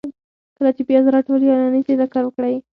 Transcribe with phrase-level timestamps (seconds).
[0.57, 2.55] کله چي پیاز راټول یا رانیسئ، دا کار وکړئ: